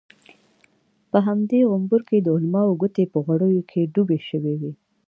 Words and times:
په 1.11 1.17
همدې 1.27 1.59
غومبر 1.69 2.01
کې 2.09 2.17
د 2.21 2.27
علماوو 2.35 2.77
ګوتې 2.81 3.03
په 3.13 3.17
غوړو 3.25 3.49
کې 3.71 3.89
ډوبې 3.93 4.19
شوې. 4.29 4.55